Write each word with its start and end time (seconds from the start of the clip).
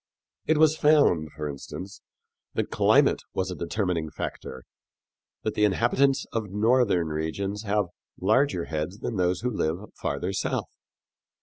It 0.47 0.57
was 0.57 0.75
found, 0.75 1.29
for 1.35 1.47
instance, 1.47 2.01
that 2.55 2.71
climate 2.71 3.21
was 3.35 3.51
a 3.51 3.55
determining 3.55 4.09
factor 4.09 4.63
that 5.43 5.53
the 5.53 5.63
inhabitants 5.63 6.25
of 6.33 6.49
northern 6.49 7.09
regions 7.09 7.61
have 7.65 7.85
larger 8.19 8.65
heads 8.65 8.97
than 8.97 9.17
those 9.17 9.41
who 9.41 9.51
live 9.51 9.91
farther 9.93 10.33
south. 10.33 10.75